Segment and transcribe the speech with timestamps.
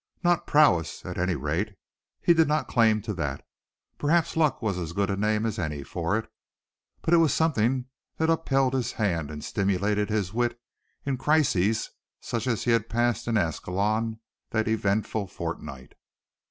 [0.23, 1.75] Not prowess, at any rate;
[2.23, 3.45] he did not claim to that.
[3.99, 6.27] Perhaps luck was as good a name as any for it,
[7.03, 7.85] but it was something
[8.17, 10.59] that upheld his hand and stimulated his wit
[11.05, 14.19] in crises such as he had passed in Ascalon
[14.49, 15.93] that eventful fortnight.